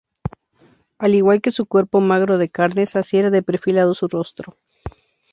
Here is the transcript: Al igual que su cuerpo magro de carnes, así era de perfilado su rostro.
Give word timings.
Al 0.97 1.13
igual 1.13 1.43
que 1.43 1.51
su 1.51 1.67
cuerpo 1.67 2.01
magro 2.01 2.39
de 2.39 2.49
carnes, 2.49 2.95
así 2.95 3.17
era 3.19 3.29
de 3.29 3.43
perfilado 3.43 3.93
su 3.93 4.07
rostro. 4.07 4.57